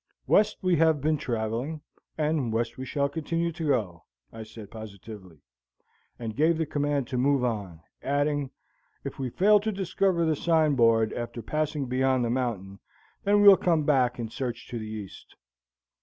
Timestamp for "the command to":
6.57-7.19